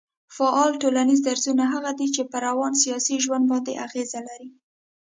فعاله 0.35 0.77
ټولنيز 0.83 1.19
درځونه 1.27 1.63
هغه 1.73 1.91
دي 1.99 2.07
چي 2.15 2.21
پر 2.31 2.41
روان 2.49 2.73
سياسي 2.83 3.15
ژوند 3.23 3.43
باندي 3.51 3.73
اغېز 3.85 4.09
لري 4.27 4.49